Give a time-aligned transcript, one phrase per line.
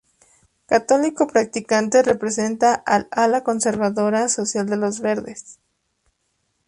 [0.65, 5.59] Católico practicante, representa al ala conservadora social de los Verdes.